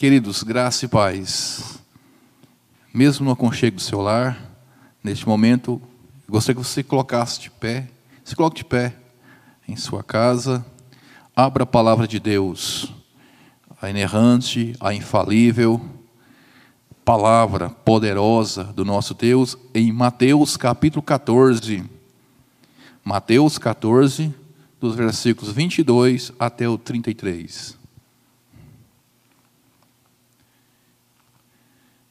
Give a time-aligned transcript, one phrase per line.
[0.00, 1.78] Queridos, graça e paz.
[2.90, 4.50] Mesmo no aconchego do seu lar,
[5.04, 5.78] neste momento,
[6.26, 7.86] gostaria que você colocasse de pé,
[8.24, 8.96] se coloque de pé
[9.68, 10.64] em sua casa,
[11.36, 12.90] abra a palavra de Deus,
[13.78, 15.78] a inerrante, a infalível,
[17.04, 21.84] palavra poderosa do nosso Deus, em Mateus capítulo 14.
[23.04, 24.34] Mateus 14,
[24.80, 27.79] dos versículos 22 até o 33.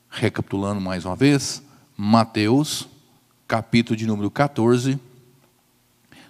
[0.10, 1.62] Recapitulando mais uma vez,
[1.96, 2.88] Mateus,
[3.48, 5.00] capítulo de número 14,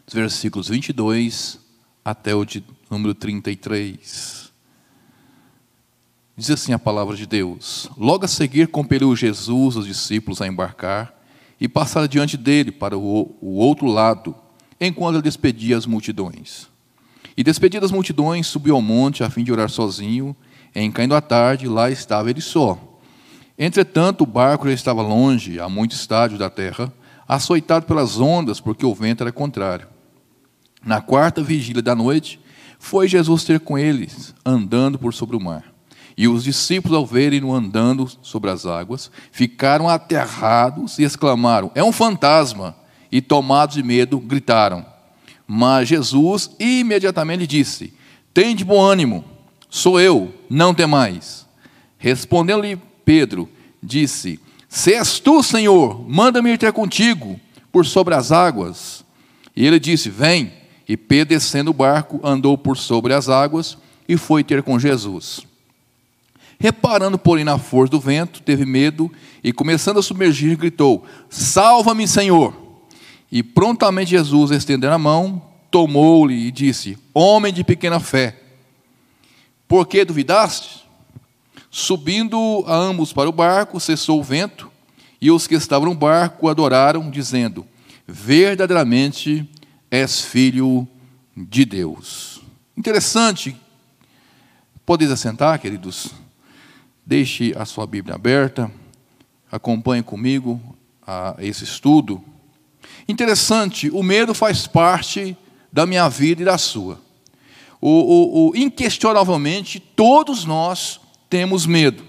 [0.06, 1.60] dos versículos 22
[2.04, 4.52] até o de número 33.
[6.36, 11.14] Diz assim a palavra de Deus: Logo a seguir compeliu Jesus os discípulos a embarcar
[11.59, 14.36] e passar diante dele para o, o outro lado
[14.80, 16.68] enquanto ele despedia as multidões.
[17.36, 20.36] E despedidas as multidões, subiu ao monte a fim de orar sozinho.
[20.76, 22.89] Em caindo a tarde, lá estava ele só.
[23.59, 26.92] Entretanto, o barco já estava longe, a muitos estádios da terra,
[27.28, 29.88] açoitado pelas ondas, porque o vento era contrário.
[30.84, 32.39] Na quarta vigília da noite,
[32.80, 35.66] foi Jesus ter com eles, andando por sobre o mar.
[36.17, 41.91] E os discípulos, ao verem-no andando sobre as águas, ficaram aterrados e exclamaram: É um
[41.91, 42.80] fantasma!
[43.12, 44.86] e, tomados de medo, gritaram.
[45.47, 47.94] Mas Jesus imediatamente disse:
[48.34, 49.23] Tem de bom ânimo,
[49.69, 51.47] sou eu, não temais.
[51.97, 52.80] Respondendo-lhe
[53.10, 53.50] Pedro,
[53.82, 57.40] disse: Se és tu, Senhor, manda-me ir ter contigo
[57.72, 59.04] por sobre as águas.
[59.56, 60.54] E ele disse: Vem.
[60.88, 65.42] E Pedro, descendo o barco, andou por sobre as águas e foi ter com Jesus.
[66.60, 69.12] Reparando, porém, na força do vento, teve medo
[69.44, 72.54] e, começando a submergir, gritou: Salva-me, Senhor!
[73.32, 78.40] E prontamente Jesus, estendendo a mão, tomou-lhe e disse: Homem de pequena fé,
[79.68, 80.89] por que duvidaste?
[81.72, 84.72] Subindo ambos para o barco, cessou o vento,
[85.22, 87.66] e os que estavam no barco adoraram, dizendo:
[88.08, 89.47] Verdadeiramente
[89.91, 90.88] és filho
[91.35, 92.41] de Deus.
[92.75, 93.56] Interessante.
[94.85, 96.07] Podeis assentar, queridos?
[97.06, 98.72] Deixe a sua Bíblia aberta,
[99.51, 100.59] acompanhe comigo
[101.06, 102.24] a esse estudo.
[103.07, 105.38] Interessante, o medo faz parte
[105.72, 107.00] da minha vida e da sua.
[107.81, 112.03] O, o, o, inquestionavelmente, todos nós temos medo.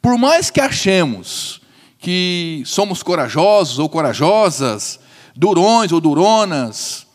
[0.00, 1.60] Por mais que achemos
[1.98, 4.98] que somos corajosos ou corajosas,
[5.34, 7.06] durões ou duronas,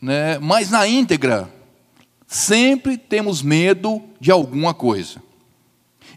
[0.00, 1.50] né, mas na íntegra,
[2.26, 5.22] sempre temos medo de alguma coisa.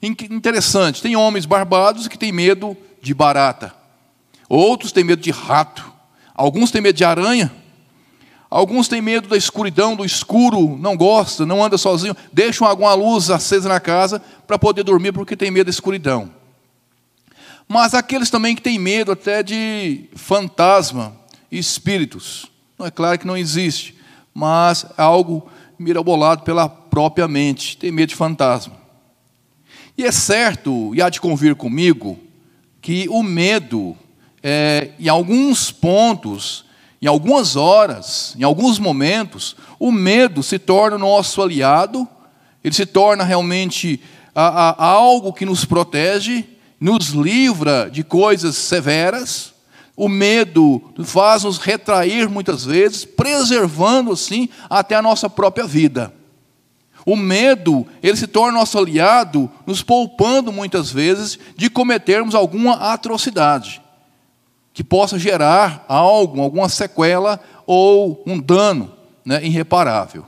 [0.02, 3.74] Interessante, tem homens barbados que têm medo de barata,
[4.48, 6.00] outros têm medo de rato,
[6.40, 7.52] Alguns têm medo de aranha.
[8.50, 13.30] Alguns têm medo da escuridão, do escuro, não gosta, não anda sozinho, deixam alguma luz
[13.30, 16.32] acesa na casa para poder dormir porque tem medo da escuridão.
[17.68, 21.16] Mas aqueles também que têm medo até de fantasma
[21.52, 22.48] e espíritos.
[22.78, 23.96] Não é claro que não existe,
[24.34, 28.76] mas é algo mirabolado pela própria mente, tem medo de fantasma.
[29.96, 32.18] E é certo, e há de convir comigo,
[32.82, 33.96] que o medo
[34.42, 36.66] é, em alguns pontos,
[37.02, 42.08] em algumas horas, em alguns momentos, o medo se torna o nosso aliado,
[42.62, 44.02] ele se torna realmente
[44.36, 46.46] a, a, algo que nos protege,
[46.80, 49.54] nos livra de coisas severas.
[49.96, 56.14] O medo faz-nos retrair muitas vezes, preservando assim até a nossa própria vida.
[57.06, 63.82] O medo, ele se torna nosso aliado, nos poupando muitas vezes de cometermos alguma atrocidade
[64.80, 68.90] que possa gerar algo, alguma sequela ou um dano
[69.26, 70.26] né, irreparável.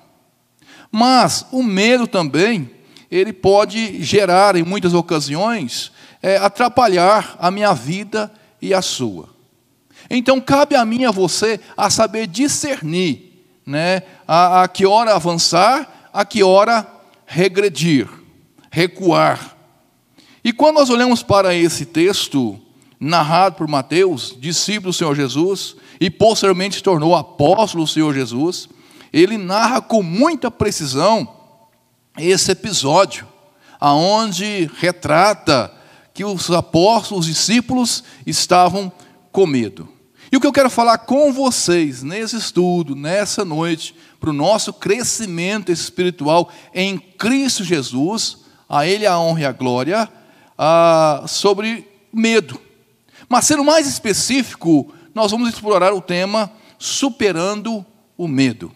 [0.92, 2.70] Mas o medo também,
[3.10, 8.30] ele pode gerar, em muitas ocasiões, é, atrapalhar a minha vida
[8.62, 9.30] e a sua.
[10.10, 15.16] Então, cabe a mim e a você a saber discernir né, a, a que hora
[15.16, 16.86] avançar, a que hora
[17.26, 18.06] regredir,
[18.70, 19.56] recuar.
[20.44, 22.60] E quando nós olhamos para esse texto,
[23.02, 28.70] narrado por Mateus, discípulo do Senhor Jesus, e posteriormente se tornou apóstolo do Senhor Jesus,
[29.12, 31.28] ele narra com muita precisão
[32.16, 33.28] esse episódio,
[33.80, 35.74] aonde retrata
[36.14, 38.92] que os apóstolos, os discípulos estavam
[39.32, 39.90] com medo.
[40.32, 44.72] E o que eu quero falar com vocês nesse estudo, nessa noite, para o nosso
[44.72, 48.38] crescimento espiritual em Cristo Jesus,
[48.70, 50.10] a Ele a honra e a glória,
[50.56, 52.62] ah, sobre medo.
[53.32, 57.86] Mas sendo mais específico, nós vamos explorar o tema superando
[58.18, 58.74] o medo.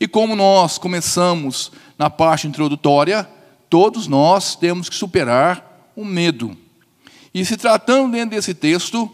[0.00, 3.30] E como nós começamos na parte introdutória,
[3.70, 6.56] todos nós temos que superar o medo.
[7.32, 9.08] E se tratando dentro desse texto,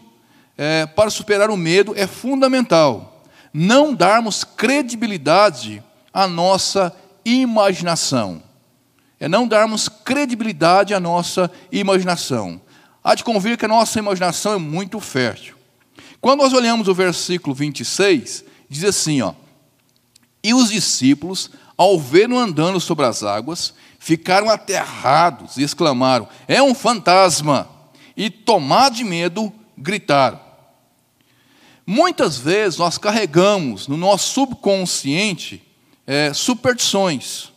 [0.57, 3.23] é, para superar o medo é fundamental
[3.53, 6.91] não darmos credibilidade à nossa
[7.23, 8.41] imaginação.
[9.19, 12.59] É não darmos credibilidade à nossa imaginação.
[13.03, 15.55] Há de convir que a nossa imaginação é muito fértil.
[16.21, 19.33] Quando nós olhamos o versículo 26, diz assim, ó:
[20.41, 26.73] E os discípulos, ao vê-lo andando sobre as águas, ficaram aterrados e exclamaram: É um
[26.73, 27.69] fantasma!
[28.15, 30.39] E tomados de medo, gritaram.
[31.85, 35.61] Muitas vezes nós carregamos no nosso subconsciente
[36.07, 37.52] é, superstições.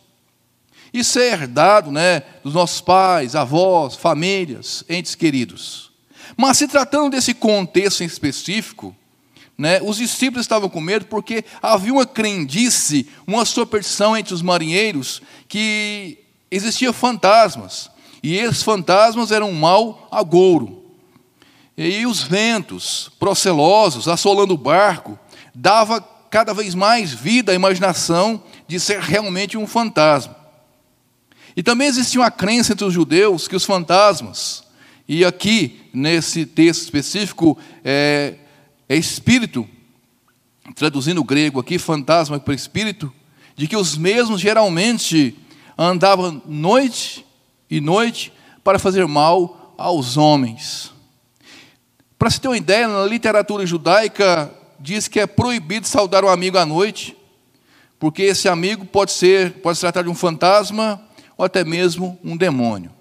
[0.97, 5.91] Isso é herdado né, dos nossos pais, avós, famílias, entes queridos.
[6.35, 8.95] Mas se tratando desse contexto em específico,
[9.55, 15.21] né, os discípulos estavam com medo porque havia uma crendice, uma superstição entre os marinheiros
[15.47, 16.17] que
[16.49, 17.91] existiam fantasmas.
[18.23, 20.83] E esses fantasmas eram um mau agouro.
[21.77, 25.17] E os ventos procelosos assolando o barco
[25.53, 26.01] dava
[26.31, 30.46] cada vez mais vida à imaginação de ser realmente um fantasma.
[31.57, 34.63] E também existia uma crença entre os judeus que os fantasmas,
[35.07, 38.35] e aqui nesse texto específico é,
[38.87, 39.67] é espírito,
[40.75, 43.11] traduzindo o grego aqui, fantasma para espírito,
[43.55, 45.35] de que os mesmos geralmente
[45.75, 47.25] andavam noite
[47.67, 48.31] e noite
[48.63, 50.93] para fazer mal aos homens.
[52.19, 56.59] Para se ter uma ideia, na literatura judaica diz que é proibido saudar um amigo
[56.59, 57.17] à noite,
[57.97, 61.06] porque esse amigo pode ser, pode se tratar de um fantasma
[61.37, 62.91] ou até mesmo um demônio.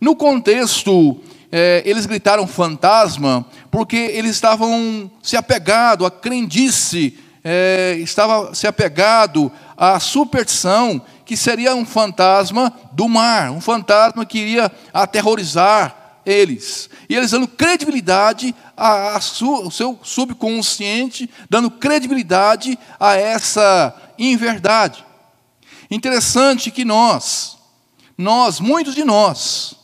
[0.00, 1.20] No contexto,
[1.50, 9.50] é, eles gritaram fantasma porque eles estavam se apegado à crendice, é, estava se apegado
[9.76, 16.88] à superstição que seria um fantasma do mar, um fantasma que iria aterrorizar eles.
[17.08, 25.04] E eles dando credibilidade ao seu subconsciente, dando credibilidade a essa inverdade.
[25.90, 27.57] Interessante que nós,
[28.18, 29.76] nós, muitos de nós,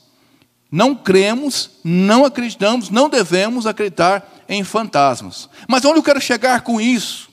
[0.70, 5.48] não cremos, não acreditamos, não devemos acreditar em fantasmas.
[5.69, 7.31] Mas onde eu quero chegar com isso?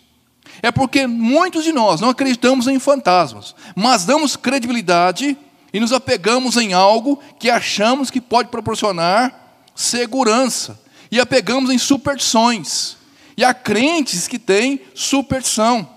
[0.62, 5.36] É porque muitos de nós não acreditamos em fantasmas, mas damos credibilidade
[5.74, 9.34] e nos apegamos em algo que achamos que pode proporcionar
[9.74, 10.80] segurança.
[11.10, 12.96] E apegamos em superstições.
[13.36, 15.90] E há crentes que têm superstição.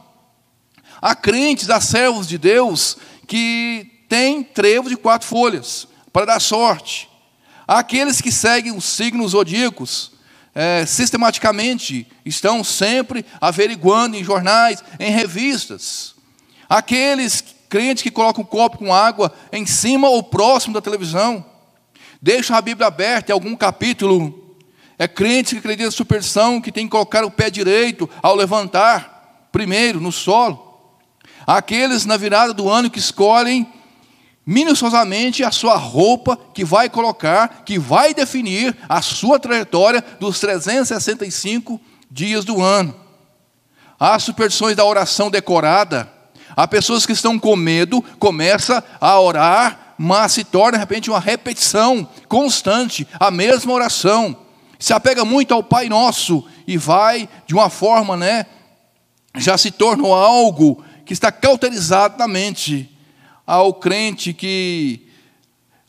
[1.01, 2.97] Há crentes, há servos de Deus
[3.27, 7.11] que tem trevo de quatro folhas para dar sorte.
[7.67, 10.13] Aqueles que seguem os signos zodíacos
[10.55, 16.15] é, sistematicamente, estão sempre averiguando em jornais, em revistas.
[16.69, 21.45] Aqueles crentes que colocam um copo com água em cima ou próximo da televisão,
[22.23, 24.57] deixam a Bíblia aberta em algum capítulo.
[24.97, 29.49] É crente que acredita na superstição que tem que colocar o pé direito ao levantar,
[29.51, 30.79] primeiro, no solo.
[31.45, 33.75] Aqueles na virada do ano que escolhem
[34.47, 41.81] minuciosamente a sua roupa que vai colocar, que vai definir a sua trajetória dos 365
[42.11, 42.95] dias do ano.
[43.99, 46.11] Há superstições da oração decorada.
[46.57, 51.21] Há pessoas que estão com medo, começa a orar, mas se torna de repente uma
[51.21, 54.37] repetição constante, a mesma oração.
[54.79, 58.47] Se apega muito ao Pai Nosso e vai de uma forma, né,
[59.37, 62.94] já se tornou algo que está cauterizado na mente
[63.47, 65.01] ao crente que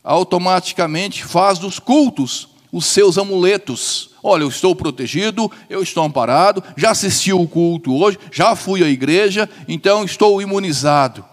[0.02, 4.10] automaticamente faz dos cultos os seus amuletos.
[4.22, 8.88] Olha, eu estou protegido, eu estou amparado, já assisti o culto hoje, já fui à
[8.88, 11.24] igreja, então estou imunizado.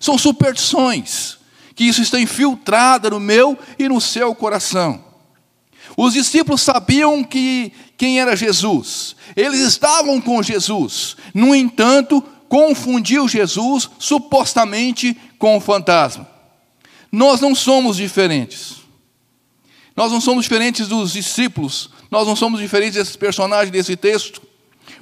[0.00, 1.38] São superstições
[1.74, 5.02] que isso está infiltrada no meu e no seu coração.
[5.96, 9.14] Os discípulos sabiam que quem era Jesus.
[9.36, 11.16] Eles estavam com Jesus.
[11.34, 16.24] No entanto, confundiu Jesus supostamente com o fantasma.
[17.10, 18.76] Nós não somos diferentes.
[19.96, 24.40] Nós não somos diferentes dos discípulos, nós não somos diferentes desses personagens desse texto,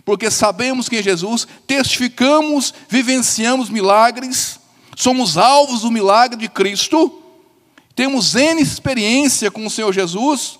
[0.02, 4.58] porque sabemos quem é Jesus, testificamos, vivenciamos milagres,
[4.96, 7.22] somos alvos do milagre de Cristo,
[7.94, 10.58] temos N experiência com o Senhor Jesus,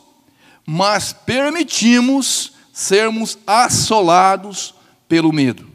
[0.66, 4.74] mas permitimos sermos assolados
[5.08, 5.66] pelo medo.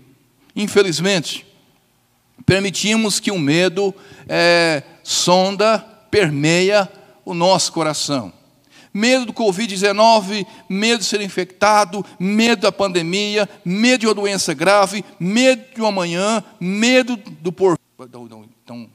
[0.56, 1.45] Infelizmente,
[2.46, 3.94] permitimos que o medo
[4.28, 6.90] é, sonda, permeia
[7.26, 8.32] o nosso coração.
[8.94, 15.04] Medo do Covid-19, medo de ser infectado, medo da pandemia, medo de uma doença grave,
[15.20, 17.80] medo de um amanhã, medo do porvir.
[18.64, 18.90] Então,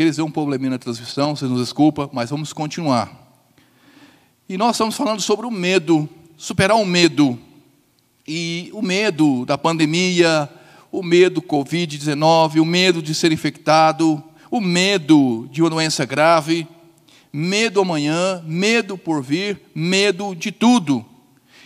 [0.00, 3.12] Queria dizer um probleminha na transmissão, vocês nos desculpa, mas vamos continuar.
[4.48, 7.38] E nós estamos falando sobre o medo, superar o medo.
[8.26, 10.48] E o medo da pandemia,
[10.90, 16.66] o medo do Covid-19, o medo de ser infectado, o medo de uma doença grave,
[17.30, 21.04] medo amanhã, medo por vir, medo de tudo.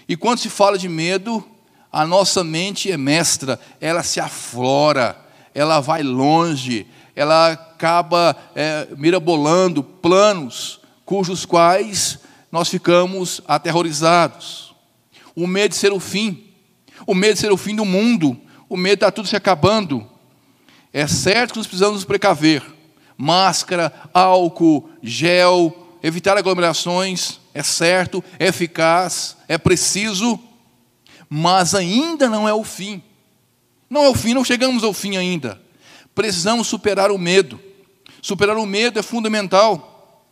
[0.08, 1.48] E quando se fala de medo,
[1.92, 5.16] a nossa mente é mestra, ela se aflora,
[5.54, 14.74] ela vai longe, ela acaba é, mirabolando planos cujos quais nós ficamos aterrorizados.
[15.34, 16.44] O medo de ser o fim,
[17.04, 20.08] o medo de ser o fim do mundo, o medo de estar tudo se acabando.
[20.92, 22.62] É certo que nós precisamos nos precaver.
[23.18, 30.38] Máscara, álcool, gel, evitar aglomerações, é certo, é eficaz, é preciso,
[31.28, 33.02] mas ainda não é o fim.
[33.90, 35.63] Não é o fim, não chegamos ao fim ainda.
[36.14, 37.60] Precisamos superar o medo.
[38.22, 40.22] Superar o medo é fundamental,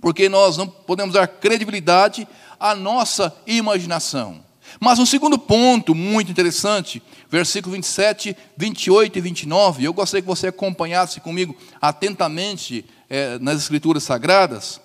[0.00, 2.26] porque nós não podemos dar credibilidade
[2.58, 4.42] à nossa imaginação.
[4.80, 10.46] Mas um segundo ponto muito interessante, versículo 27, 28 e 29, eu gostaria que você
[10.46, 14.80] acompanhasse comigo atentamente é, nas Escrituras Sagradas.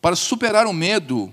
[0.00, 1.32] Para superar o medo,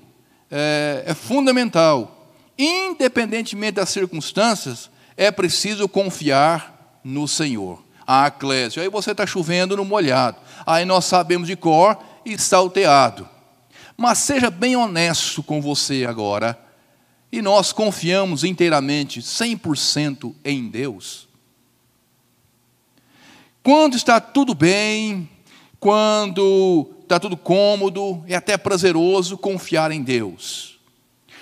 [0.50, 7.83] é, é fundamental, independentemente das circunstâncias, é preciso confiar no Senhor.
[8.06, 13.28] A Eclésia, aí você está chovendo no molhado, aí nós sabemos de cor e salteado.
[13.96, 16.60] Mas seja bem honesto com você agora
[17.32, 21.28] e nós confiamos inteiramente, 100% em Deus.
[23.64, 25.28] Quando está tudo bem,
[25.80, 30.80] quando está tudo cômodo, é até prazeroso confiar em Deus.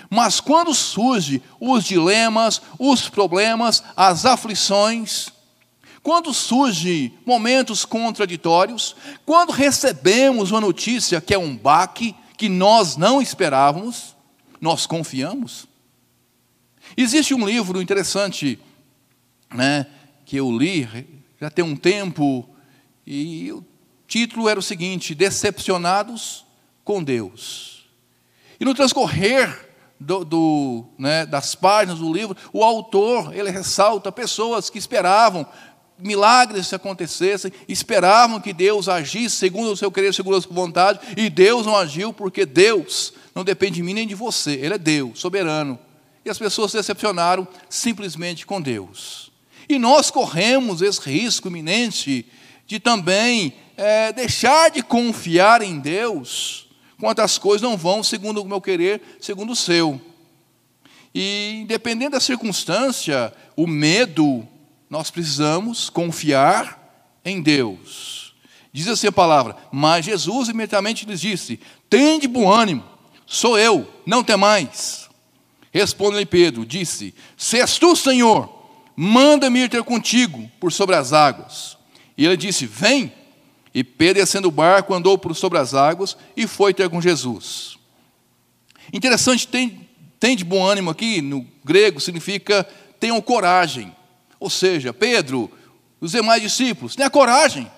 [0.08, 5.30] Mas quando surgem os dilemas, os problemas, as aflições,
[6.02, 13.22] quando surgem momentos contraditórios, quando recebemos uma notícia que é um baque que nós não
[13.22, 14.16] esperávamos,
[14.60, 15.66] nós confiamos?
[16.96, 18.58] Existe um livro interessante,
[19.54, 19.86] né,
[20.24, 22.48] que eu li já tem um tempo,
[23.04, 23.64] e o
[24.06, 26.46] título era o seguinte: Decepcionados
[26.84, 27.84] com Deus.
[28.60, 34.70] E no transcorrer do, do, né, das páginas do livro, o autor ele ressalta pessoas
[34.70, 35.44] que esperavam
[36.02, 41.00] milagres se acontecessem, esperavam que Deus agisse segundo o seu querer, segundo a sua vontade,
[41.16, 44.78] e Deus não agiu porque Deus não depende de mim nem de você, Ele é
[44.78, 45.78] Deus, soberano.
[46.24, 49.32] E as pessoas se decepcionaram simplesmente com Deus.
[49.68, 52.26] E nós corremos esse risco iminente
[52.66, 56.68] de também é, deixar de confiar em Deus
[56.98, 60.00] quando as coisas não vão segundo o meu querer, segundo o seu.
[61.14, 64.46] E, independente da circunstância, o medo,
[64.92, 68.34] nós precisamos confiar em Deus.
[68.70, 71.58] Diz assim a palavra: Mas Jesus imediatamente lhes disse:
[71.88, 72.84] Tende bom ânimo,
[73.24, 75.08] sou eu, não temais.
[75.72, 81.78] Respondeu-lhe Pedro, disse: Se és tu, Senhor, manda-me ir ter contigo por sobre as águas.
[82.14, 83.10] E ele disse: Vem.
[83.74, 87.78] E Pedro, descendo o barco, andou por sobre as águas e foi ter com Jesus.
[88.92, 89.88] Interessante, tem,
[90.20, 92.68] tem de bom ânimo aqui, no grego, significa
[93.00, 93.90] tenham coragem.
[94.42, 95.48] Ou seja, Pedro,
[96.00, 97.70] os demais discípulos, tenha coragem.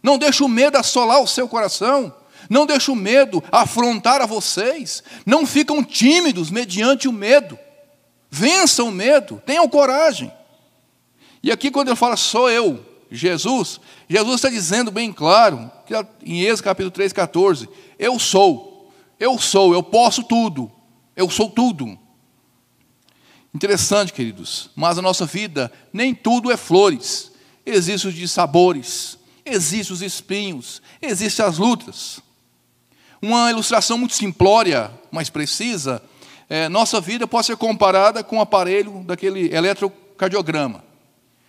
[0.00, 2.14] Não deixe o medo assolar o seu coração.
[2.48, 5.02] Não deixe o medo afrontar a vocês.
[5.26, 7.58] Não ficam tímidos mediante o medo.
[8.30, 10.30] Vençam o medo, tenham coragem.
[11.42, 12.78] E aqui, quando ele fala sou eu,
[13.10, 15.68] Jesus, Jesus está dizendo bem claro,
[16.24, 20.70] em Êxodo capítulo 3, 14: Eu sou, eu sou, eu posso tudo,
[21.16, 21.98] eu sou tudo.
[23.54, 27.32] Interessante, queridos, mas a nossa vida nem tudo é flores,
[27.64, 32.20] existem os sabores, existem os espinhos, existem as lutas.
[33.20, 36.02] Uma ilustração muito simplória, mas precisa,
[36.48, 40.84] é, nossa vida pode ser comparada com o um aparelho daquele eletrocardiograma.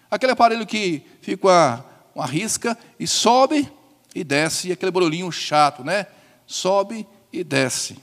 [0.10, 3.72] Aquele aparelho que fica uma, uma risca e sobe
[4.16, 6.08] e desce, e aquele barulhinho chato, né?
[6.48, 7.98] Sobe e desce.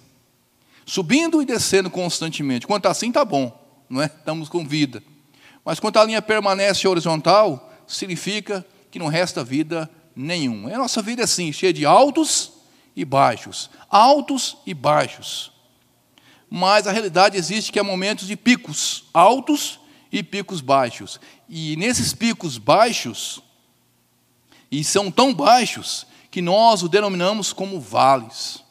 [0.85, 2.67] Subindo e descendo constantemente.
[2.67, 4.07] Quanto assim, está bom, não é?
[4.07, 5.03] Estamos com vida.
[5.65, 10.73] Mas quando a linha permanece horizontal, significa que não resta vida nenhum.
[10.73, 12.53] A nossa vida é assim, cheia de altos
[12.95, 15.53] e baixos, altos e baixos.
[16.49, 21.21] Mas a realidade existe que há momentos de picos altos e picos baixos.
[21.49, 23.43] E nesses picos baixos,
[24.71, 28.63] e são tão baixos, que nós o denominamos como vales.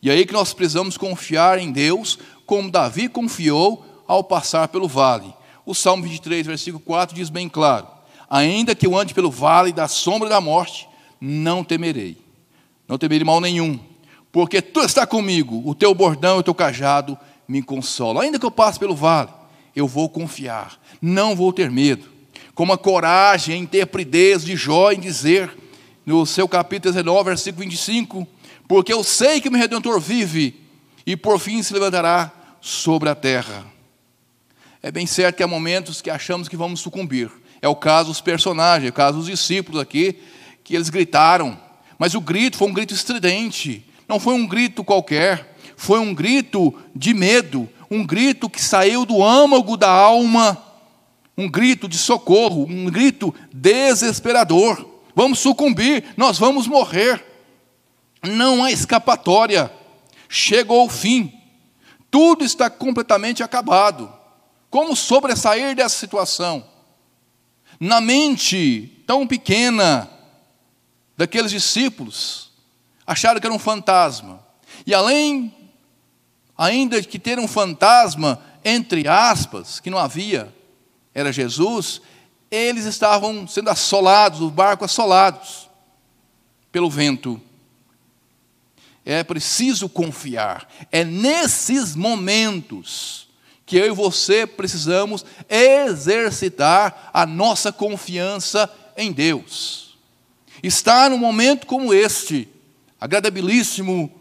[0.00, 5.32] E aí que nós precisamos confiar em Deus, como Davi confiou ao passar pelo vale.
[5.64, 7.86] O Salmo 23, versículo 4 diz bem claro:
[8.28, 10.88] Ainda que eu ande pelo vale da sombra da morte,
[11.20, 12.18] não temerei.
[12.86, 13.80] Não temerei mal nenhum,
[14.30, 17.16] porque tu está comigo, o teu bordão e o teu cajado
[17.48, 18.22] me consolam.
[18.22, 19.30] Ainda que eu passe pelo vale,
[19.74, 22.10] eu vou confiar, não vou ter medo.
[22.54, 25.50] Como a coragem, a interpridez de Jó em dizer,
[26.04, 28.26] no seu capítulo 19, versículo 25:
[28.68, 30.60] Porque eu sei que o meu redentor vive
[31.06, 33.71] e por fim se levantará sobre a terra.
[34.82, 37.30] É bem certo que há momentos que achamos que vamos sucumbir.
[37.60, 40.18] É o caso dos personagens, é o caso dos discípulos aqui,
[40.64, 41.56] que eles gritaram.
[41.96, 46.74] Mas o grito foi um grito estridente, não foi um grito qualquer, foi um grito
[46.96, 50.60] de medo, um grito que saiu do âmago da alma,
[51.38, 54.84] um grito de socorro, um grito desesperador.
[55.14, 57.24] Vamos sucumbir, nós vamos morrer.
[58.20, 59.70] Não há escapatória.
[60.28, 61.32] Chegou o fim.
[62.10, 64.21] Tudo está completamente acabado.
[64.72, 66.64] Como sobressair dessa situação?
[67.78, 70.08] Na mente tão pequena
[71.14, 72.50] daqueles discípulos,
[73.06, 74.42] acharam que era um fantasma.
[74.86, 75.54] E além
[76.56, 80.50] ainda que ter um fantasma, entre aspas, que não havia,
[81.14, 82.00] era Jesus,
[82.50, 85.68] eles estavam sendo assolados, o barco assolados
[86.72, 87.38] pelo vento.
[89.04, 90.66] É preciso confiar.
[90.90, 93.30] É nesses momentos
[93.72, 99.96] que eu e você precisamos exercitar a nossa confiança em Deus.
[100.62, 102.46] Está num momento como este,
[103.00, 104.12] agradabilíssimo,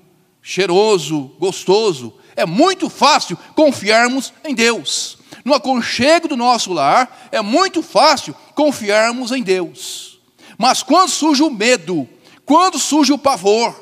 [0.41, 5.17] cheiroso, gostoso, é muito fácil confiarmos em Deus.
[5.43, 10.17] No aconchego do nosso lar, é muito fácil confiarmos em Deus.
[10.57, 12.07] Mas quando surge o medo,
[12.45, 13.75] quando surge o pavor,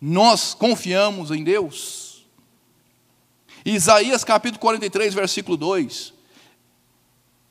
[0.00, 2.07] nós confiamos em Deus.
[3.74, 6.14] Isaías capítulo 43, versículo 2.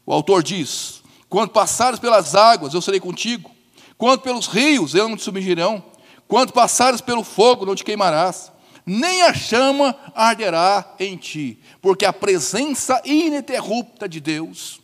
[0.06, 3.51] O autor diz: Quando passares pelas águas, eu serei contigo.
[3.97, 5.84] Quando pelos rios, eu não te submergirão.
[6.27, 8.51] Quando passares pelo fogo, não te queimarás.
[8.86, 14.80] Nem a chama arderá em ti, porque a presença ininterrupta de Deus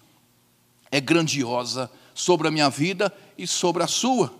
[0.91, 4.33] é grandiosa sobre a minha vida e sobre a sua.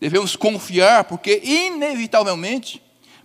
[0.00, 2.80] Devemos confiar, porque inevitavelmente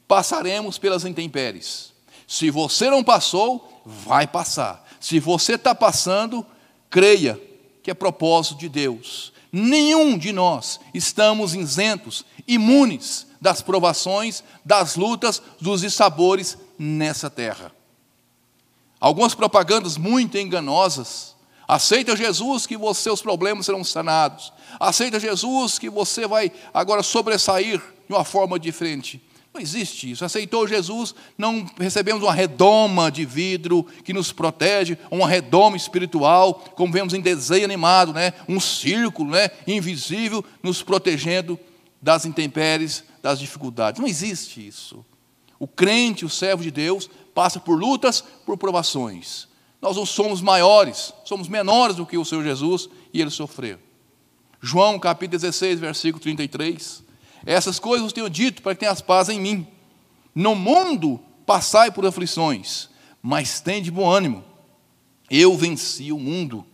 [0.08, 1.94] passaremos pelas intempéries.
[2.28, 4.86] Se você não passou, vai passar.
[5.00, 6.46] Se você está passando,
[6.90, 7.40] creia
[7.84, 9.32] que é propósito de Deus.
[9.52, 17.72] Nenhum de nós estamos isentos, imunes das provações, das lutas, dos dissabores nessa terra.
[19.00, 21.36] Algumas propagandas muito enganosas.
[21.68, 24.52] Aceita Jesus que os seus problemas serão sanados.
[24.80, 29.22] Aceita Jesus que você vai agora sobressair de uma forma diferente.
[29.56, 30.26] Não existe isso.
[30.26, 36.92] Aceitou Jesus, não recebemos uma redoma de vidro que nos protege, uma redoma espiritual, como
[36.92, 38.34] vemos em desenho animado, né?
[38.50, 39.50] um círculo né?
[39.66, 41.58] invisível nos protegendo
[42.02, 44.02] das intempéries, das dificuldades.
[44.02, 45.06] Não existe isso.
[45.58, 49.48] O crente, o servo de Deus, passa por lutas, por provações.
[49.82, 53.80] Nós não somos maiores, somos menores do que o Senhor Jesus e ele sofreu.
[54.62, 57.05] João capítulo 16, versículo 33.
[57.46, 59.68] Essas coisas tenho dito para que tenhas paz em mim.
[60.34, 62.90] No mundo passai por aflições,
[63.22, 64.44] mas tem de bom ânimo.
[65.30, 66.66] Eu venci o mundo.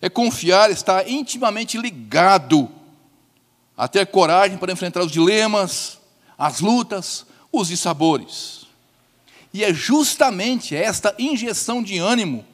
[0.00, 2.68] É confiar, estar intimamente ligado
[3.76, 5.98] a ter coragem para enfrentar os dilemas,
[6.36, 8.66] as lutas, os dissabores.
[9.52, 12.44] E é justamente esta injeção de ânimo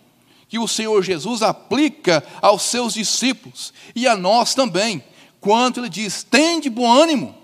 [0.48, 5.04] que o Senhor Jesus aplica aos seus discípulos e a nós também,
[5.40, 7.36] quanto ele diz: tem de bom ânimo,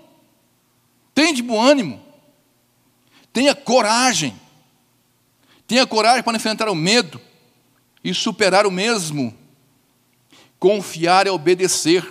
[1.13, 2.01] tem de bom ânimo,
[3.31, 4.39] tenha coragem,
[5.67, 7.19] tenha coragem para enfrentar o medo
[8.03, 9.35] e superar o mesmo.
[10.57, 12.07] Confiar é obedecer,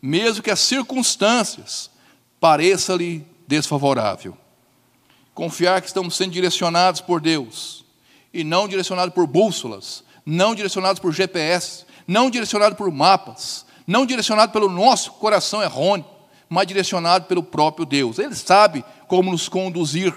[0.00, 1.90] mesmo que as circunstâncias
[2.38, 4.36] pareçam-lhe desfavorável.
[5.34, 7.84] Confiar que estamos sendo direcionados por Deus
[8.32, 14.52] e não direcionados por bússolas, não direcionados por GPS, não direcionados por mapas, não direcionado
[14.52, 16.06] pelo nosso coração errôneo,
[16.48, 18.20] mas direcionado pelo próprio Deus.
[18.20, 20.14] Ele sabe como nos conduzir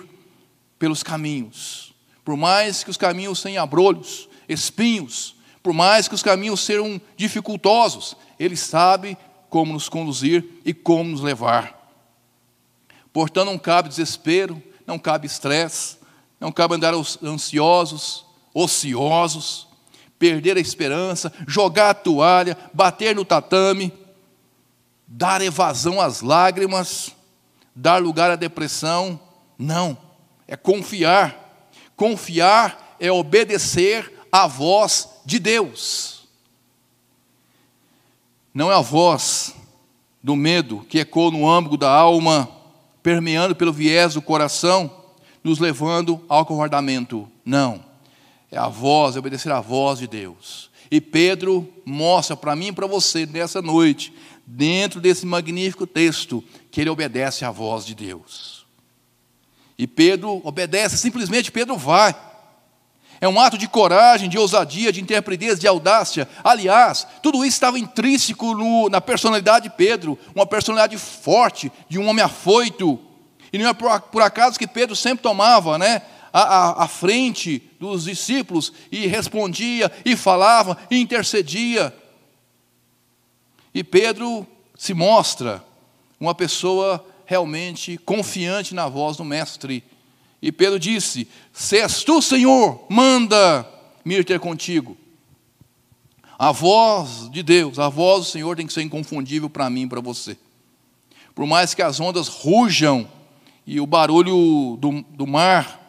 [0.77, 1.91] pelos caminhos.
[2.23, 8.15] Por mais que os caminhos tenham abrolhos, espinhos, por mais que os caminhos sejam dificultosos,
[8.39, 9.17] Ele sabe
[9.49, 11.75] como nos conduzir e como nos levar.
[13.11, 15.97] Portanto, não cabe desespero, não cabe estresse,
[16.39, 19.67] não cabe andar ansiosos, ociosos,
[20.23, 23.91] perder a esperança, jogar a toalha, bater no tatame,
[25.05, 27.13] dar evasão às lágrimas,
[27.75, 29.19] dar lugar à depressão.
[29.59, 29.97] Não,
[30.47, 31.67] é confiar.
[31.97, 36.25] Confiar é obedecer à voz de Deus.
[38.53, 39.53] Não é a voz
[40.23, 42.49] do medo que ecoa no âmago da alma,
[43.03, 44.89] permeando pelo viés do coração,
[45.43, 47.29] nos levando ao covardamento.
[47.43, 47.91] Não.
[48.53, 50.69] É a voz, é obedecer à voz de Deus.
[50.91, 54.13] E Pedro mostra para mim e para você nessa noite,
[54.45, 58.67] dentro desse magnífico texto, que ele obedece à voz de Deus.
[59.75, 62.15] E Pedro obedece, simplesmente Pedro vai.
[63.19, 66.29] É um ato de coragem, de ousadia, de interpretez, de audácia.
[66.43, 72.07] Aliás, tudo isso estava intrínseco no, na personalidade de Pedro, uma personalidade forte, de um
[72.07, 72.99] homem afoito.
[73.51, 78.05] E não é por, por acaso que Pedro sempre tomava né, a, a frente dos
[78.05, 81.95] discípulos e respondia, e falava, e intercedia.
[83.71, 85.63] E Pedro se mostra
[86.19, 89.83] uma pessoa realmente confiante na voz do Mestre.
[90.41, 94.97] E Pedro disse: Se és tu, Senhor, manda-me ir ter contigo.
[96.37, 99.87] A voz de Deus, a voz do Senhor tem que ser inconfundível para mim e
[99.87, 100.35] para você.
[101.35, 103.07] Por mais que as ondas rujam
[103.65, 105.82] e o barulho do, do mar,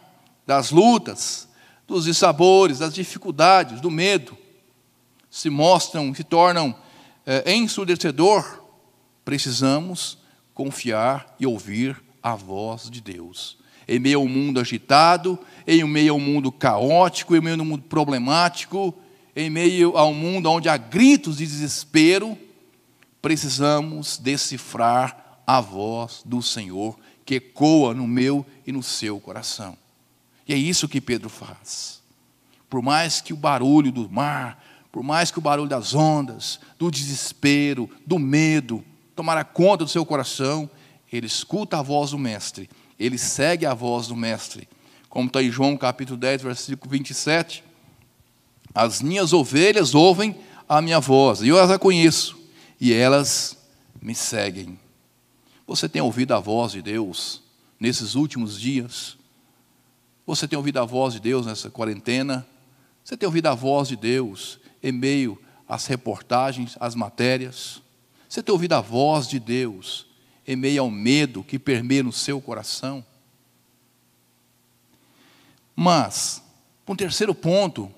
[0.46, 1.48] das lutas,
[1.87, 4.37] dos dissabores, das dificuldades, do medo,
[5.30, 6.74] se mostram, se tornam
[7.26, 8.62] é, ensurdecedor,
[9.24, 10.18] precisamos
[10.54, 13.59] confiar e ouvir a voz de Deus.
[13.87, 18.94] Em meio ao mundo agitado, em meio ao mundo caótico, em meio ao mundo problemático,
[19.35, 22.38] em meio ao mundo onde há gritos de desespero,
[23.20, 29.76] precisamos decifrar a voz do Senhor que ecoa no meu e no seu coração.
[30.46, 32.02] E é isso que Pedro faz.
[32.68, 36.90] Por mais que o barulho do mar, por mais que o barulho das ondas, do
[36.90, 40.68] desespero, do medo, tomara conta do seu coração,
[41.12, 44.68] ele escuta a voz do Mestre, ele segue a voz do Mestre.
[45.09, 47.62] Como está em João capítulo 10, versículo 27.
[48.74, 50.37] As minhas ovelhas ouvem
[50.68, 52.37] a minha voz, e eu as conheço,
[52.80, 53.57] e elas
[54.02, 54.78] me seguem.
[55.66, 57.42] Você tem ouvido a voz de Deus
[57.78, 59.16] nesses últimos dias?
[60.26, 62.46] Você tem ouvido a voz de Deus nessa quarentena?
[63.04, 67.82] Você tem ouvido a voz de Deus em meio às reportagens, às matérias?
[68.28, 70.06] Você tem ouvido a voz de Deus
[70.46, 73.04] em meio ao medo que permeia no seu coração?
[75.76, 76.42] Mas,
[76.88, 77.90] um terceiro ponto,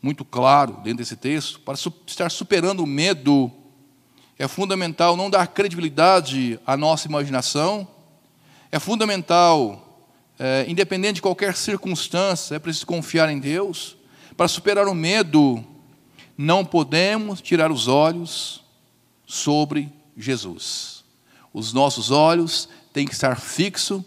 [0.00, 3.50] muito claro dentro desse texto, para estar superando o medo,
[4.38, 7.88] é fundamental não dar credibilidade à nossa imaginação,
[8.70, 9.87] é fundamental,
[10.38, 13.96] é, independente de qualquer circunstância, é preciso confiar em Deus.
[14.36, 15.64] Para superar o medo,
[16.36, 18.62] não podemos tirar os olhos
[19.26, 21.04] sobre Jesus.
[21.52, 24.02] Os nossos olhos têm que estar fixos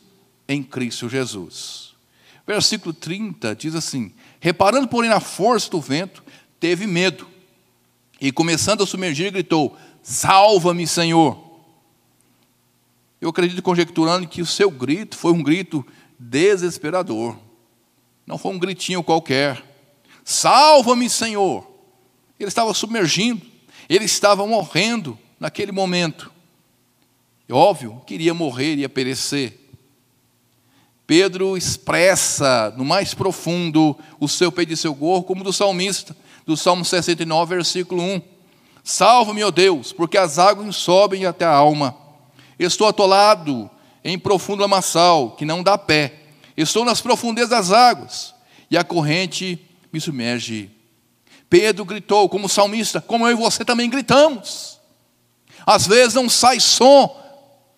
[0.47, 1.93] em Cristo Jesus.
[2.47, 6.23] Versículo 30 diz assim: Reparando, porém, na força do vento,
[6.59, 7.27] teve medo,
[8.19, 11.51] e começando a submergir, gritou: Salva-me, Senhor.
[13.19, 15.85] Eu acredito, conjecturando, que o seu grito foi um grito
[16.21, 17.35] desesperador,
[18.27, 19.63] não foi um gritinho qualquer.
[20.23, 21.67] Salva-me, Senhor.
[22.39, 23.41] Ele estava submergindo,
[23.89, 26.31] ele estava morrendo naquele momento.
[27.49, 29.59] É óbvio, queria morrer, ia perecer.
[31.07, 36.55] Pedro expressa no mais profundo o seu pedido de seu gorro, como do salmista, do
[36.55, 38.21] Salmo 69, versículo 1.
[38.83, 41.97] Salva-me, ó Deus, porque as águas sobem até a alma.
[42.57, 43.69] Estou atolado
[44.03, 46.19] em profundo lamaçal, que não dá pé.
[46.55, 48.33] Estou nas profundezas das águas,
[48.69, 49.59] e a corrente
[49.91, 50.71] me submerge.
[51.49, 54.79] Pedro gritou, como salmista, como eu e você também gritamos.
[55.65, 57.15] Às vezes não sai som,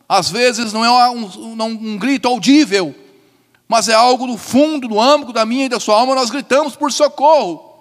[0.08, 2.96] às vezes não é um, um, um grito audível,
[3.68, 6.76] mas é algo do fundo, do âmago da minha e da sua alma, nós gritamos
[6.76, 7.72] por socorro.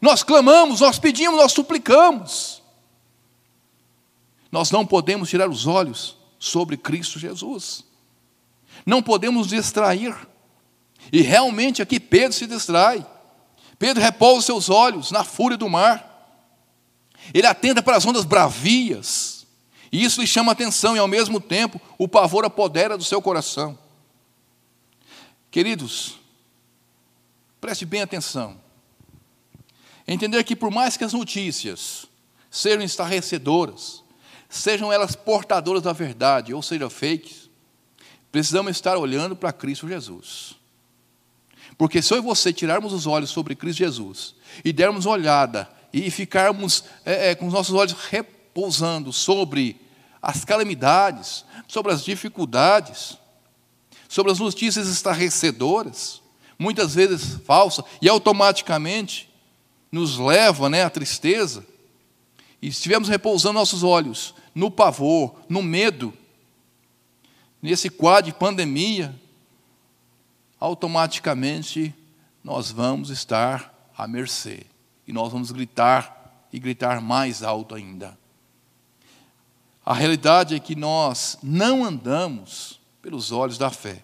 [0.00, 2.62] Nós clamamos, nós pedimos, nós suplicamos.
[4.50, 7.84] Nós não podemos tirar os olhos sobre Cristo Jesus.
[8.84, 10.14] Não podemos distrair.
[11.12, 13.06] E realmente aqui Pedro se distrai.
[13.78, 16.08] Pedro repousa seus olhos na fúria do mar.
[17.32, 19.46] Ele atenta para as ondas bravias.
[19.90, 23.78] E isso lhe chama atenção e, ao mesmo tempo, o pavor apodera do seu coração.
[25.50, 26.18] Queridos,
[27.60, 28.58] preste bem atenção.
[30.08, 32.06] Entender que, por mais que as notícias
[32.50, 34.02] sejam estarrecedoras,
[34.48, 37.41] sejam elas portadoras da verdade, ou seja, fakes,
[38.32, 40.56] precisamos estar olhando para Cristo Jesus.
[41.76, 45.70] Porque se eu e você tirarmos os olhos sobre Cristo Jesus e dermos uma olhada
[45.92, 49.78] e ficarmos é, é, com os nossos olhos repousando sobre
[50.20, 53.18] as calamidades, sobre as dificuldades,
[54.08, 56.22] sobre as notícias estarrecedoras,
[56.58, 59.28] muitas vezes falsas, e automaticamente
[59.90, 61.66] nos leva né, à tristeza,
[62.60, 66.14] e estivermos repousando nossos olhos no pavor, no medo,
[67.62, 69.14] nesse quadro de pandemia,
[70.58, 71.94] automaticamente
[72.42, 74.66] nós vamos estar à mercê.
[75.06, 78.18] E nós vamos gritar e gritar mais alto ainda.
[79.84, 84.02] A realidade é que nós não andamos pelos olhos da fé.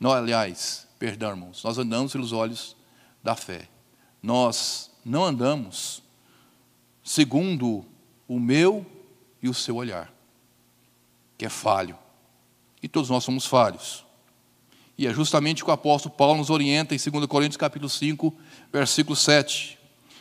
[0.00, 2.76] Nós, aliás, perdão, irmãos, nós andamos pelos olhos
[3.22, 3.68] da fé.
[4.22, 6.02] Nós não andamos
[7.02, 7.84] segundo
[8.26, 8.86] o meu
[9.42, 10.10] e o seu olhar,
[11.36, 11.98] que é falho.
[12.84, 14.04] E todos nós somos falhos.
[14.98, 18.30] E é justamente o que o apóstolo Paulo nos orienta em 2 Coríntios capítulo 5,
[18.70, 19.78] versículo 7.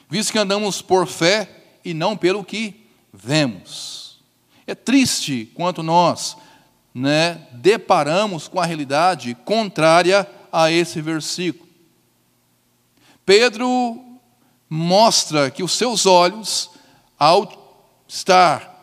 [0.10, 1.50] Visto que andamos por fé
[1.84, 4.18] e não pelo que vemos.
[4.66, 6.38] É triste quanto nós
[6.96, 11.68] né, deparamos com a realidade contrária a esse versículo.
[13.26, 14.02] Pedro
[14.70, 16.70] mostra que os seus olhos,
[17.20, 18.74] ao estar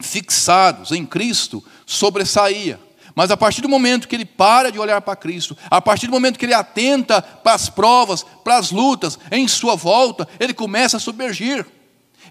[0.00, 2.87] fixados em Cristo, sobressaía.
[3.18, 6.12] Mas a partir do momento que ele para de olhar para Cristo, a partir do
[6.12, 10.98] momento que ele atenta para as provas, para as lutas em sua volta, ele começa
[10.98, 11.66] a submergir,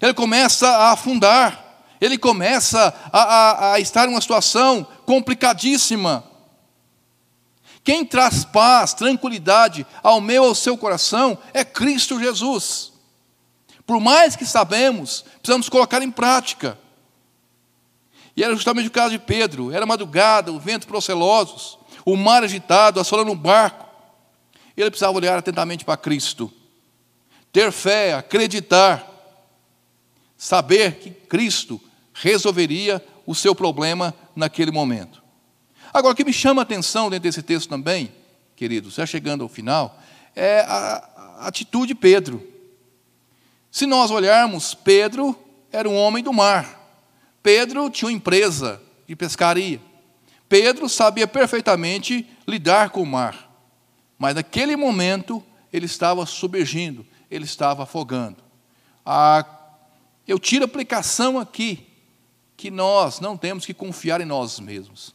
[0.00, 6.24] ele começa a afundar, ele começa a, a, a estar em uma situação complicadíssima.
[7.84, 12.94] Quem traz paz, tranquilidade ao meu ao seu coração é Cristo Jesus.
[13.86, 16.78] Por mais que sabemos, precisamos colocar em prática.
[18.38, 19.72] E era justamente o caso de Pedro.
[19.72, 23.84] Era madrugada, o vento procelosos, o mar agitado, assolando um barco.
[24.76, 26.48] Ele precisava olhar atentamente para Cristo.
[27.52, 29.04] Ter fé, acreditar,
[30.36, 31.80] saber que Cristo
[32.14, 35.20] resolveria o seu problema naquele momento.
[35.92, 38.12] Agora, o que me chama a atenção dentro desse texto também,
[38.54, 39.98] queridos, já chegando ao final,
[40.36, 42.40] é a atitude de Pedro.
[43.68, 45.36] Se nós olharmos, Pedro
[45.72, 46.77] era um homem do mar.
[47.42, 49.80] Pedro tinha uma empresa de pescaria.
[50.48, 53.48] Pedro sabia perfeitamente lidar com o mar.
[54.18, 58.42] Mas naquele momento ele estava submergindo, ele estava afogando.
[59.04, 59.44] Ah,
[60.26, 61.86] eu tiro a aplicação aqui
[62.56, 65.14] que nós não temos que confiar em nós mesmos.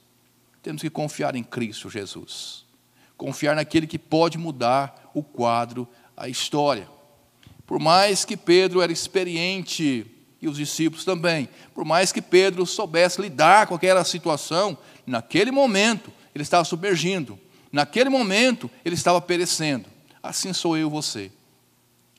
[0.61, 2.63] Temos que confiar em Cristo Jesus.
[3.17, 6.87] Confiar naquele que pode mudar o quadro, a história.
[7.67, 10.05] Por mais que Pedro era experiente
[10.43, 11.47] e os discípulos também.
[11.73, 14.77] Por mais que Pedro soubesse lidar com aquela situação,
[15.07, 17.39] naquele momento ele estava submergindo,
[17.71, 19.85] naquele momento ele estava perecendo.
[20.21, 21.31] Assim sou eu e você.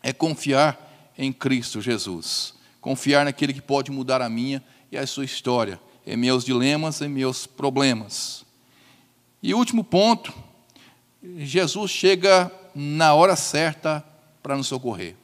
[0.02, 5.26] É confiar em Cristo Jesus, confiar naquele que pode mudar a minha e a sua
[5.26, 8.42] história, em meus dilemas, em meus problemas.
[9.42, 10.32] E último ponto,
[11.36, 14.02] Jesus chega na hora certa
[14.42, 15.14] para nos socorrer.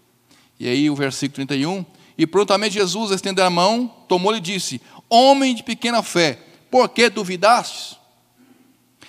[0.59, 1.83] E aí o versículo 31
[2.21, 4.79] e prontamente Jesus, estendendo a mão, tomou-lhe e disse:
[5.09, 6.39] Homem de pequena fé,
[6.71, 7.97] por que duvidastes?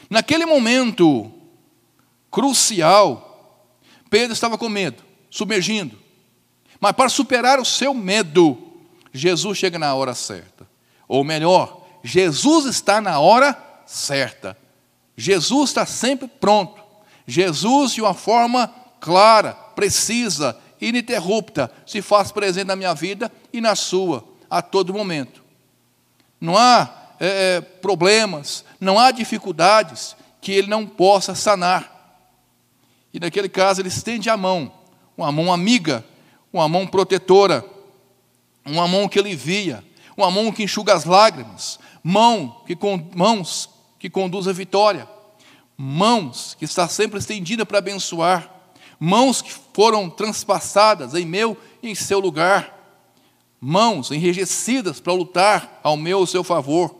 [0.09, 1.29] Naquele momento
[2.31, 3.67] crucial,
[4.09, 5.99] Pedro estava com medo, submergindo.
[6.79, 8.57] Mas para superar o seu medo,
[9.11, 10.65] Jesus chega na hora certa.
[11.05, 14.57] Ou melhor, Jesus está na hora certa.
[15.17, 16.81] Jesus está sempre pronto.
[17.27, 23.75] Jesus, de uma forma clara, precisa, ininterrupta se faz presente na minha vida e na
[23.75, 25.43] sua, a todo momento.
[26.39, 26.89] Não há
[27.19, 32.19] é, é, problemas, não há dificuldades que ele não possa sanar.
[33.13, 34.71] E naquele caso ele estende a mão,
[35.15, 36.03] uma mão amiga,
[36.51, 37.63] uma mão protetora,
[38.65, 39.83] uma mão que alivia,
[40.17, 42.77] uma mão que enxuga as lágrimas, mão que,
[43.15, 45.07] mãos que conduz à vitória,
[45.77, 48.49] mãos que está sempre estendida para abençoar,
[49.03, 52.77] mãos que foram transpassadas em meu e em seu lugar,
[53.59, 56.95] mãos enrijecidas para lutar ao meu ao seu favor,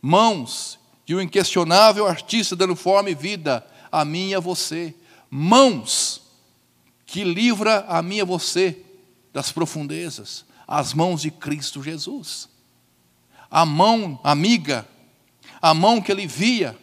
[0.00, 4.94] mãos de um inquestionável artista dando forma e vida a mim e a você,
[5.28, 6.22] mãos
[7.04, 8.78] que livra a mim e a você
[9.30, 12.48] das profundezas, as mãos de Cristo Jesus.
[13.50, 14.88] A mão amiga,
[15.60, 16.78] a mão que alivia,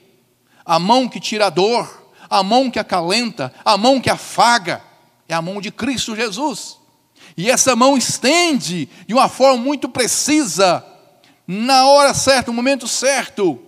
[0.63, 4.81] a mão que tira a dor, a mão que acalenta, a mão que afaga,
[5.27, 6.77] é a mão de Cristo Jesus.
[7.35, 10.85] E essa mão estende de uma forma muito precisa,
[11.45, 13.59] na hora certa, no momento certo.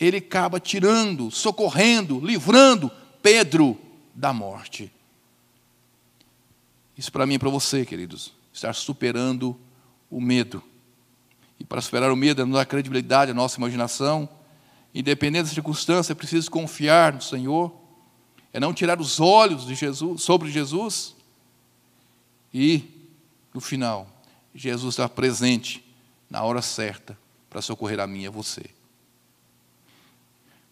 [0.00, 2.90] Ele acaba tirando, socorrendo, livrando
[3.22, 3.78] Pedro
[4.14, 4.92] da morte.
[6.96, 9.58] Isso para mim e para você, queridos, estar superando
[10.10, 10.62] o medo,
[11.58, 14.28] E para superar o medo é não dar credibilidade à nossa imaginação.
[14.94, 17.72] Independente da circunstância, é preciso confiar no Senhor.
[18.52, 21.16] É não tirar os olhos de Jesus, sobre Jesus.
[22.52, 22.84] E,
[23.54, 24.06] no final,
[24.54, 25.82] Jesus está presente
[26.28, 28.64] na hora certa para socorrer a mim e a você.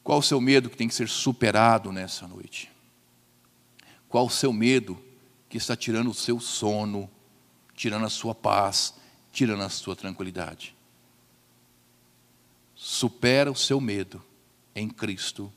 [0.02, 2.70] Qual o seu medo que tem que ser superado nessa noite?
[4.08, 5.00] Qual o seu medo
[5.48, 7.08] que está tirando o seu sono,
[7.74, 8.94] tirando a sua paz,
[9.32, 10.74] tirando a sua tranquilidade?
[12.82, 14.24] Supera o seu medo
[14.74, 15.52] em Cristo